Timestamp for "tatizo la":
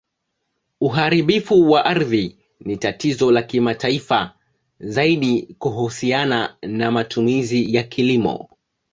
2.77-3.41